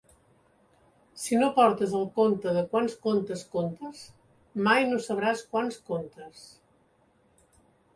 [1.23, 4.03] Si no portes el compte de quants contes contes,
[4.71, 6.47] mai no sabràs quants contes.